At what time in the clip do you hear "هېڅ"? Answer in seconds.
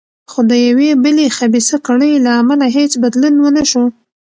2.77-2.91